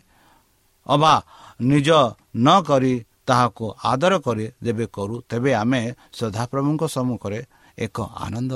[0.85, 1.13] ଅବା
[1.61, 1.89] ନିଜ
[2.35, 2.93] ନ କରି
[3.27, 5.81] ତାହାକୁ ଆଦର କରି ଯେବେ କରୁ ତେବେ ଆମେ
[6.17, 7.39] ସଦାପ୍ରଭୁଙ୍କ ସମ୍ମୁଖରେ
[7.77, 8.53] ଏକ ଆନନ୍ଦ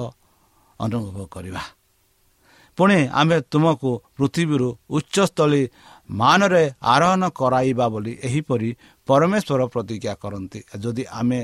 [0.79, 1.63] ଅନୁଭବ କରିବା।
[2.77, 5.63] ପୁଣି ଆମେ ତୁମକୁ ପୃଥିବୀରୁ ଉଚ୍ଚସ୍ଥଳୀ
[6.09, 6.63] ମାନରେ
[6.93, 8.69] ଆରୋହଣ କରାଇବା ବୋଲି ଏହିପରି
[9.07, 11.41] ପରମେଶ୍ୱର ପ୍ରତିଜ୍ଞା କରନ୍ତି। ଯଦି ଆମେ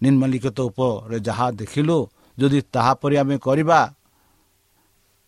[0.00, 1.98] ନିମ୍ନଲିଖିତ ଉପରେ ଯାହା ଦେଖିଲୁ
[2.38, 3.78] ଯଦି ତାହାପରି ଆମେ କରିବା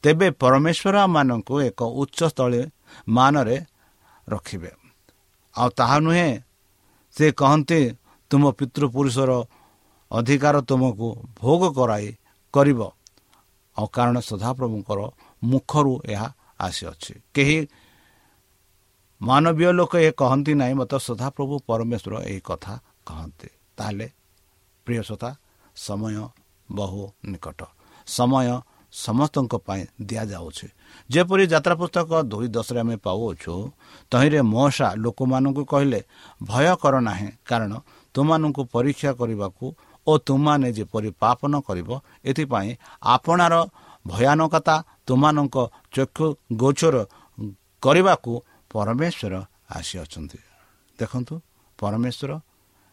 [0.07, 2.61] ତେବେ ପରମେଶ୍ୱର ମାନଙ୍କୁ ଏକ ଉଚ୍ଚସ୍ଥଳୀ
[3.09, 3.57] ମାନରେ
[4.29, 4.71] ରଖିବେ।
[5.55, 6.31] ଆଉ ତାହା ନୁହେଁ
[7.15, 7.81] ସେ କହନ୍ତି
[8.31, 9.31] ତୁମ ପିତୃପୁରୁଷର
[10.11, 12.09] ଅଧିକାର ତୁମକୁ ଭୋଗ କରାଇ
[12.55, 12.81] କରିବ।
[13.77, 15.01] ଆଉ କାରଣ ସଦାପ୍ରଭୁଙ୍କର
[15.43, 16.29] ମୁଖରୁ ଏହା
[16.61, 17.59] ଆସିଅଛି। କେହି
[19.21, 22.75] ମାନବୀୟ ଲୋକ ଏ କହନ୍ତି ନାହିଁ ମୋତେ ସଦାପ୍ରଭୁ ପରମେଶ୍ୱର ଏହି କଥା
[23.07, 24.07] କହନ୍ତି। ତାହେଲେ
[24.87, 25.31] ପ୍ରିୟ ସତା
[25.77, 26.17] ସମୟ
[26.69, 27.61] ବହୁ ନିକଟ।
[28.07, 28.49] ସମୟ
[28.97, 30.67] ସମସ୍ତଙ୍କ ପାଇଁ ଦିଆଯାଉଛି।
[31.11, 33.55] ଯେପରି ଯାତ୍ରା ପୁସ୍ତକ ଦୁଇ ଦଶରେ ଆମେ ପାଉଅଛୁ
[34.13, 36.01] ତହିଁରେ ମହସା ଲୋକମାନଙ୍କୁ କହିଲେ
[36.43, 37.73] ଭୟ କର ନାହିଁ କାରଣ
[38.15, 39.65] ତୁମମାନଙ୍କୁ ପରୀକ୍ଷା କରିବାକୁ
[40.07, 41.91] ଓ ତୁମମାନେ ଯେପରି ପାପ ନ କରିବ
[42.31, 42.71] ଏଥିପାଇଁ
[43.15, 43.55] ଆପଣାର
[44.05, 45.57] ଭୟାନକତା ତୁମମାନଙ୍କ
[45.95, 46.27] ଚକ୍ଷୁ
[46.63, 46.97] ଗୋଚର
[47.83, 48.33] କରିବାକୁ
[48.71, 49.35] ପରମେଶ୍ୱର
[49.77, 50.39] ଆସିଅଛନ୍ତି।
[50.99, 51.35] ଦେଖନ୍ତୁ
[51.79, 52.31] ପରମେଶ୍ୱର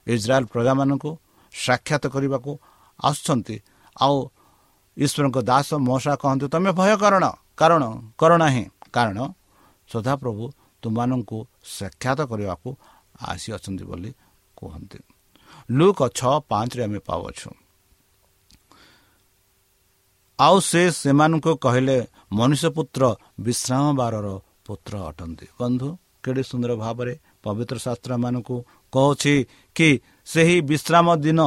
[0.08, 1.12] ଇସ୍ରାଏଲ ପ୍ରଜାମାନଙ୍କୁ
[1.54, 2.52] ସାକ୍ଷାତ କରିବାକୁ
[3.00, 3.56] ଆସୁଛନ୍ତି
[3.98, 4.18] ଆଉ
[4.97, 7.25] ଈଶ୍ୱରଙ୍କ ଦାସ ମଶା କହନ୍ତି ତୁମେ ଭୟ କରଣ
[7.58, 7.84] କାରଣ
[8.17, 9.17] କର ନାହିଁ କାରଣ
[9.89, 10.43] ସଦାପ୍ରଭୁ
[10.84, 11.38] ତୁମମାନଙ୍କୁ
[11.77, 12.69] ସାକ୍ଷାତ କରିବାକୁ
[13.29, 14.12] ଆସିଅଛନ୍ତି ବୋଲି
[14.58, 14.99] କୁହନ୍ତି।
[15.69, 17.49] ଲୁକ ଛଅ ପାଞ୍ଚରେ ଆମେ ପାଉଅଛୁ।
[20.39, 21.97] ଆଉ ସେ ସେମାନଙ୍କୁ କହିଲେ
[22.34, 23.03] ମନୁଷ୍ୟ ପୁତ୍ର
[23.39, 24.27] ବିଶ୍ରାମ ବାରର
[24.65, 25.88] ପୁତ୍ର ଅଟନ୍ତି। ବନ୍ଧୁ
[26.23, 28.56] କେଡ଼େ ସୁନ୍ଦର ଭାବରେ ପବିତ୍ର ଶାସ୍ତ୍ରମାନଙ୍କୁ
[28.93, 29.36] କହୁଛି
[29.75, 29.89] କି
[30.25, 31.39] ସେହି ବିଶ୍ରାମ ଦିନ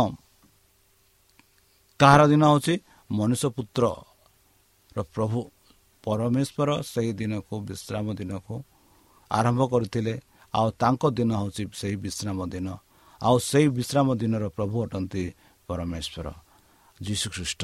[2.00, 2.74] କାହାର ଦିନ ହେଉଛି?
[3.10, 5.38] ମନୁଷ୍ୟ ପୁତ୍ରର ପ୍ରଭୁ
[6.04, 8.54] ପରମେଶ୍ୱର ସେହି ଦିନକୁ ବିଶ୍ରାମ ଦିନକୁ
[9.30, 10.14] ଆରମ୍ଭ କରିଥିଲେ।
[10.54, 12.68] ଆଉ ତାଙ୍କ ଦିନ ହେଉଛି ସେହି ବିଶ୍ରାମ ଦିନ।
[13.20, 15.24] ଆଉ ସେହି ବିଶ୍ରାମ ଦିନର ପ୍ରଭୁ ଅଟନ୍ତି
[15.68, 16.26] ପରମେଶ୍ୱର
[17.00, 17.62] ଯୀଶୁଖ୍ରୀଷ୍ଟ।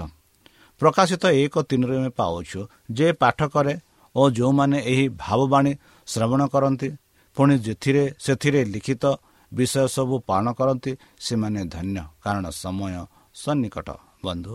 [0.80, 2.60] ପ୍ରକାଶିତ ଏକ ତିନିରେ ଆମେ ପାଉଛୁ
[2.96, 3.74] ଯେ ପାଠ କରେ
[4.14, 5.72] ଓ ଯେଉଁମାନେ ଏହି ଭାବବାଣୀ
[6.06, 6.88] ଶ୍ରବଣ କରନ୍ତି
[7.36, 9.04] ପୁଣି ଯେଥିରେ ସେଥିରେ ଲିଖିତ
[9.52, 10.92] ବିଷୟ ସବୁ ପାଳନ କରନ୍ତି
[11.26, 12.94] ସେମାନେ ଧନ୍ୟ କାରଣ ସମୟ
[13.42, 13.88] ସନ୍ନିକଟ।
[14.26, 14.54] ବନ୍ଧୁ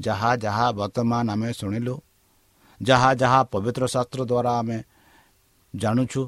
[0.00, 1.94] ଯାହା ଯାହା ବର୍ତ୍ତମାନ ଆମେ ଶୁଣିଲୁ
[2.80, 4.78] ଯାହା ଯାହା ପବିତ୍ର ଶାସ୍ତ୍ର ଦ୍ୱାରା ଆମେ
[5.74, 6.22] ଜାଣୁଛୁ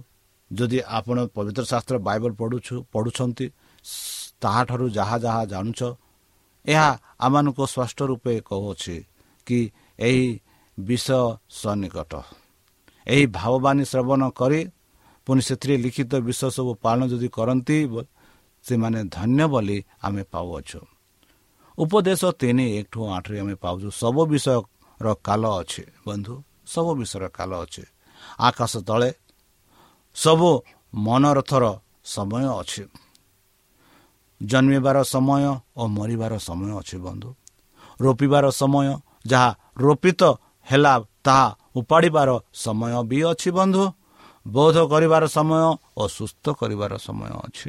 [0.50, 3.46] ଯଦି ଆପଣ ପବିତ୍ର ଶାସ୍ତ୍ର ବାଇବଲ ପଢ଼ୁଛୁ ପଢ଼ୁଛନ୍ତି
[4.42, 5.80] ତାହାଠାରୁ ଯାହା ଯାହା ଜାଣୁଛ
[6.64, 8.96] ଏହା ଆମମାନଙ୍କୁ ସ୍ପଷ୍ଟ ରୂପେ କହୁଅଛି
[9.46, 9.58] କି
[9.98, 10.26] ଏହି
[10.78, 11.20] ବିଷୟ
[11.60, 12.12] ସନ୍ନିକଟ
[13.06, 14.60] ଏହି ଭାବବାଣୀ ଶ୍ରବଣ କରି
[15.26, 17.78] ପୁଣି ସେଥିରେ ଲିଖିତ ବିଷୟ ସବୁ ପାଳନ ଯଦି କରନ୍ତି
[18.64, 20.80] ସେମାନେ ଧନ୍ୟ ବୋଲି ଆମେ ପାଉଅଛୁ।
[21.82, 26.34] ଉପଦେଶ ତିନି ଏକ ଠୁ ଆଠରେ ଆମେ ପାଉଛୁ ସବୁ ବିଷୟର କାଲ ଅଛି ବନ୍ଧୁ
[26.72, 27.84] ସବୁ ବିଷୟର କାଲ ଅଛି।
[28.38, 29.10] ଆକାଶ ତଳେ
[30.16, 30.50] ସବୁ
[30.94, 31.64] ମନରଥର
[32.04, 32.82] ସମୟ ଅଛି।
[34.40, 35.42] ଜନ୍ମିବାର ସମୟ
[35.80, 37.30] ଓ ମରିବାର ସମୟ ଅଛି ବନ୍ଧୁ।
[38.00, 38.86] ରୋପିବାର ସମୟ
[39.26, 40.22] ଯାହା ରୋପିତ
[40.66, 40.94] ହେଲା
[41.26, 41.46] ତାହା
[41.78, 42.30] ଉପାଡ଼ିବାର
[42.64, 43.84] ସମୟ ବି ଅଛି ବନ୍ଧୁ।
[44.46, 45.62] ବୋଧ କରିବାର ସମୟ
[46.00, 47.68] ଓ ସୁସ୍ଥ କରିବାର ସମୟ ଅଛି।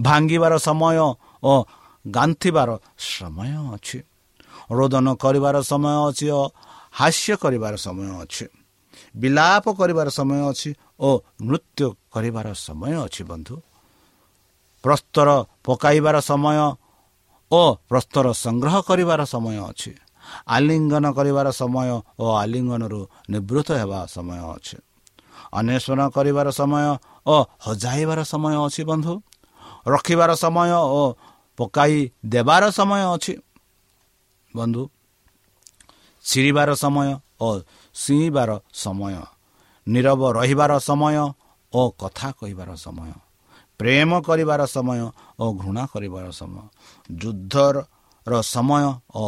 [0.00, 0.96] ଭାଙ୍ଗିବାର ସମୟ
[1.42, 1.52] ଓ
[2.10, 3.98] ଗାନ୍ଥିବାର ସମୟ ଅଛି।
[4.70, 6.42] ରୋଦନ କରିବାର ସମୟ ଅଛି ଓ
[6.92, 8.46] ହାସ୍ୟ କରିବାର ସମୟ ଅଛି।
[9.16, 13.54] ବିଲାପ କରିବାର ସମୟ ଅଛି ଓ ନୃତ୍ୟ କରିବାର ସମୟ ଅଛି ବନ୍ଧୁ।
[14.84, 15.28] ପ୍ରସ୍ତର
[15.64, 16.58] ପକାଇବାର ସମୟ
[17.52, 19.92] ଓ ପ୍ରସ୍ତର ସଂଗ୍ରହ କରିବାର ସମୟ ଅଛି।
[20.46, 24.76] ଆଲିଙ୍ଗନ କରିବାର ସମୟ ଓ ଆଲିଙ୍ଗନରୁ ନିବୃତ୍ତ ହେବା ସମୟ ଅଛି।
[25.52, 26.84] ଅନ୍ୱେଷଣ କରିବାର ସମୟ
[27.26, 29.14] ଓ ହଜାଇବାର ସମୟ ଅଛି ବନ୍ଧୁ।
[29.86, 31.14] ରଖିବାର ସମୟ ଓ
[31.58, 31.94] ପକାଇ
[32.26, 33.34] ଦେବାର ସମୟ ଅଛି।
[34.52, 34.82] ବନ୍ଧୁ
[36.24, 37.08] ଛିରିବାର ସମୟ
[37.40, 37.48] ଓ
[37.94, 39.14] ସିଇଁବାର ସମୟ
[39.86, 41.16] ନିରବ ରହିବାର ସମୟ
[41.72, 43.12] ଓ କଥା କହିବାର ସମୟ
[43.78, 45.00] ପ୍ରେମ କରିବାର ସମୟ
[45.40, 46.56] ଓ ଘୃଣା କରିବାର ସମୟ
[47.20, 47.76] ଯୁଦ୍ଧର
[48.54, 49.24] ସମୟ ଓ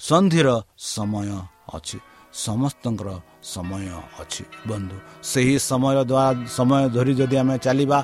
[0.00, 0.48] ସନ୍ଧିର
[0.94, 1.28] ସମୟ
[1.74, 1.98] ଅଛି।
[2.44, 3.08] ସମସ୍ତଙ୍କର
[3.42, 3.84] ସମୟ
[4.20, 4.96] ଅଛି। ବନ୍ଧୁ
[5.30, 7.98] ସେହି ସମୟ ଦ୍ୱାରା ସମୟ ଧରି ଯଦି ଆମେ ଚାଲିବା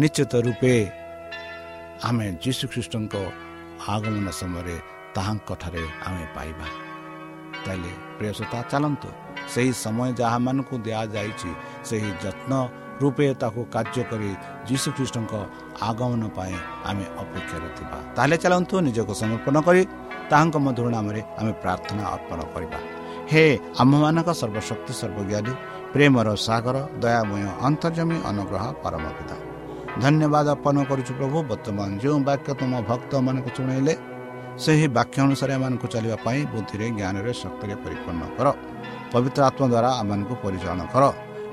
[0.00, 0.74] ନିଶ୍ଚିତ ରୂପେ
[2.04, 3.14] ଆମେ ଯୀଶୁଖ୍ରୀଷ୍ଟଙ୍କ
[3.94, 4.76] ଆଗମନ ସମୟରେ
[5.14, 6.66] ତାହାଙ୍କଠାରେ ଆମେ ପାଇବା।
[7.64, 9.08] ତାହେଲେ ପ୍ରିୟସତା ଚାଲନ୍ତୁ।
[9.52, 11.50] ସେହି ସମୟ ଯାହାମାନଙ୍କୁ ଦିଆଯାଇଛି
[11.88, 12.52] ସେହି ଯତ୍ନ
[13.00, 14.30] ରୂପେ ତାକୁ କାର୍ଯ୍ୟ କରି
[14.68, 15.32] ଯୀଶୁଖ୍ରୀଷ୍ଟଙ୍କ
[15.88, 16.56] ଆଗମନ ପାଇଁ
[16.88, 19.82] ଆମେ ଅପେକ୍ଷାରେ ଥିବା। ତାହେଲେ ଚାଲନ୍ତୁ ନିଜକୁ ସମର୍ପଣ କରି
[20.30, 22.78] ତାହାଙ୍କ ମଧୁର ନାମରେ ଆମେ ପ୍ରାର୍ଥନା ଅର୍ପଣ କରିବା।
[23.30, 23.44] ହେ
[23.80, 25.52] ଆମ୍ଭମାନଙ୍କ ସର୍ବଶକ୍ତି ସର୍ବଜ୍ଞାନୀ
[25.92, 29.36] ପ୍ରେମର ସାଗର ଦୟାମୟ ଅନ୍ତର୍ଜମୀ ଅନୁଗ୍ରହ ପରମ ପିତା।
[30.02, 33.92] ଧନ୍ୟବାଦ ଅର୍ପଣ କରୁଛୁ ପ୍ରଭୁ ବର୍ତ୍ତମାନ ଯେଉଁ ବାକ୍ୟ ତୁମ ଭକ୍ତମାନଙ୍କୁ ଶୁଣାଇଲେ
[34.64, 38.46] ସେହି ବାକ୍ୟ ଅନୁସାରେ ଏମାନଙ୍କୁ ଚାଲିବା ପାଇଁ ବୁଦ୍ଧିରେ ଜ୍ଞାନରେ ଶକ୍ତିରେ ପରିପୂର୍ଣ୍ଣ କର।
[39.12, 41.04] ପବିତ୍ର ଆତ୍ମା ଦ୍ୱାରା ଆମମାନଙ୍କୁ ପରିଚାଳନା କର।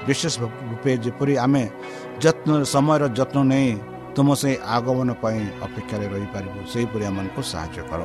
[0.07, 1.63] ବିଶେଷ ରୂପେ ଯେପରି ଆମେ
[2.23, 3.69] ଯତ୍ନ ସମୟର ଯତ୍ନ ନେଇ
[4.15, 8.01] ତୁମ ସେହି ଆଗମନ ପାଇଁ ଅପେକ୍ଷାରେ ରହିପାରିବୁ ସେହିପରି ଆମମାନଙ୍କୁ ସାହାଯ୍ୟ କର।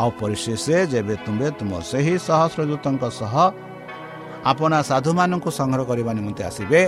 [0.00, 3.34] ଆଉ ପରିଶେଷ ଯେବେ ତୁମେ ତୁମ ସେହି ସହସ୍ରଦୂତଙ୍କ ସହ
[4.50, 6.80] ଆପଣା ସାଧୁମାନଙ୍କୁ ସଂଗ୍ରହ କରିବା ନିମନ୍ତେ ଆସିବେ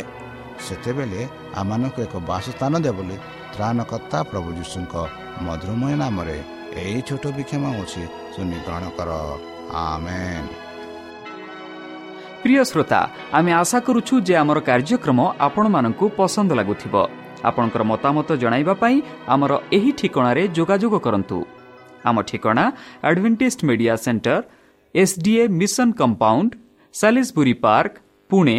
[0.66, 1.20] ସେତେବେଳେ
[1.60, 3.16] ଆମମାନଙ୍କୁ ଏକ ବାସସ୍ଥାନ ଦେବ ବୋଲି
[3.54, 4.94] ତ୍ରାଣକର୍ତ୍ତା ପ୍ରଭୁ ଯୀଶୁଙ୍କ
[5.46, 6.38] ମଧୁରମୟ ନାମରେ
[6.82, 8.02] ଏହି ଛୋଟ ବିକ୍ଷମ ଅଛି
[8.34, 9.10] ସୁନିଗ୍ରହଣ କର।
[12.42, 13.00] ପ୍ରିୟ ଶ୍ରୋତା
[13.38, 16.94] ଆମେ ଆଶା କରୁଛୁ ଯେ ଆମର କାର୍ଯ୍ୟକ୍ରମ ଆପଣମାନଙ୍କୁ ପସନ୍ଦ ଲାଗୁଥିବ।
[17.48, 18.96] ଆପଣଙ୍କର ମତାମତ ଜଣାଇବା ପାଇଁ
[19.34, 21.38] ଆମର ଏହି ଠିକଣାରେ ଯୋଗାଯୋଗ କରନ୍ତୁ।
[22.08, 22.64] ଆମ ଠିକଣା
[23.08, 24.42] Advantage Media Centre
[24.94, 26.50] SDA mission compound
[26.94, 27.92] Salisbury Park
[28.30, 28.58] Pune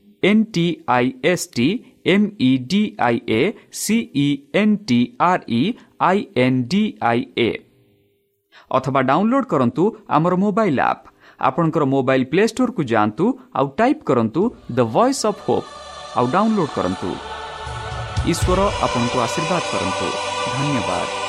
[0.23, 1.67] N T I S T
[2.07, 3.41] M E D I A
[3.79, 5.61] C E N T R E
[6.09, 7.49] I N D I A
[8.71, 11.03] ଅଥବା ଡାଉନଲୋଡ୍ କରନ୍ତୁ ଆମର mobile app
[11.41, 13.25] ଆପଣଙ୍କର mobile play ଷ୍ଟୋରକୁ ଯାଆନ୍ତୁ
[13.57, 15.73] ଆଉ type କରନ୍ତୁ the Voice of Hope
[16.17, 17.09] ଆଉ download କରନ୍ତୁ
[18.31, 20.07] ଈଶ୍ୱର ଆପଣଙ୍କୁ ଆଶୀର୍ବାଦ କରନ୍ତୁ
[20.47, 21.20] ଧନ୍ୟବାଦ